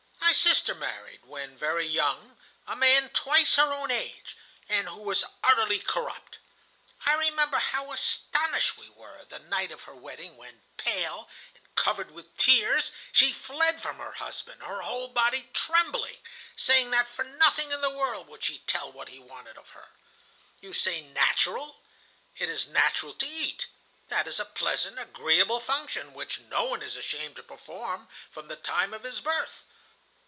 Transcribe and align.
My 0.21 0.33
sister 0.33 0.73
married, 0.73 1.25
when 1.25 1.57
very 1.57 1.85
young, 1.85 2.37
a 2.65 2.73
man 2.73 3.09
twice 3.09 3.55
her 3.55 3.73
own 3.73 3.91
age, 3.91 4.37
and 4.69 4.87
who 4.87 5.01
was 5.01 5.25
utterly 5.43 5.79
corrupt. 5.79 6.37
I 7.05 7.11
remember 7.15 7.57
how 7.59 7.91
astonished 7.91 8.77
we 8.77 8.87
were 8.87 9.25
the 9.25 9.39
night 9.39 9.73
of 9.73 9.83
her 9.83 9.93
wedding, 9.93 10.37
when, 10.37 10.61
pale 10.77 11.27
and 11.53 11.75
covered 11.75 12.11
with 12.11 12.37
tears, 12.37 12.93
she 13.11 13.33
fled 13.33 13.81
from 13.81 13.97
her 13.97 14.13
husband, 14.13 14.63
her 14.63 14.81
whole 14.83 15.09
body 15.09 15.49
trembling, 15.53 16.19
saying 16.55 16.91
that 16.91 17.09
for 17.09 17.25
nothing 17.25 17.73
in 17.73 17.81
the 17.81 17.89
world 17.89 18.27
would 18.29 18.41
she 18.45 18.59
tell 18.59 18.89
what 18.89 19.09
he 19.09 19.19
wanted 19.19 19.57
of 19.57 19.71
her. 19.71 19.89
"You 20.61 20.71
say 20.71 21.01
natural? 21.01 21.81
It 22.37 22.47
is 22.47 22.67
natural 22.69 23.13
to 23.15 23.27
eat; 23.27 23.67
that 24.07 24.29
is 24.29 24.39
a 24.39 24.45
pleasant, 24.45 24.97
agreeable 24.97 25.59
function, 25.59 26.13
which 26.13 26.39
no 26.39 26.63
one 26.63 26.81
is 26.81 26.95
ashamed 26.95 27.35
to 27.35 27.43
perform 27.43 28.07
from 28.29 28.47
the 28.47 28.55
time 28.55 28.93
of 28.93 29.03
his 29.03 29.19
birth. 29.19 29.65